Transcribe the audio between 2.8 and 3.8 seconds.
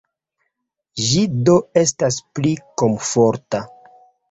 komforta.